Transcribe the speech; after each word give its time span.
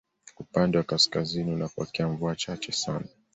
Upande 0.39 0.77
wa 0.77 0.83
kaskazini 0.83 1.51
unapokea 1.53 2.07
mvua 2.07 2.35
chache 2.35 2.71
sana 2.71 3.05